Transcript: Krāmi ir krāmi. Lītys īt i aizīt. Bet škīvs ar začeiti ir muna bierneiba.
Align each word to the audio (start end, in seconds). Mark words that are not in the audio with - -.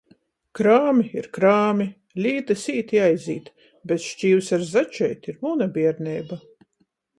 Krāmi 0.59 1.03
ir 1.19 1.27
krāmi. 1.37 1.85
Lītys 2.27 2.63
īt 2.75 2.95
i 2.97 3.03
aizīt. 3.09 3.53
Bet 3.93 4.07
škīvs 4.07 4.51
ar 4.59 4.67
začeiti 4.73 5.35
ir 5.37 5.41
muna 5.47 5.71
bierneiba. 5.79 6.43